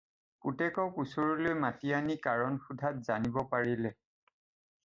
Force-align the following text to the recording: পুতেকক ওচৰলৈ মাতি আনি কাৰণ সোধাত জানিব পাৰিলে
পুতেকক 0.45 0.95
ওচৰলৈ 1.03 1.53
মাতি 1.65 1.93
আনি 1.99 2.17
কাৰণ 2.25 2.57
সোধাত 2.67 3.07
জানিব 3.11 3.41
পাৰিলে 3.55 3.93